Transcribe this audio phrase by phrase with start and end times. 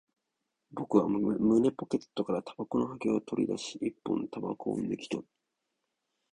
[0.71, 5.27] 僕は胸ポケットから煙草の箱を取り出し、一本煙草を抜き取る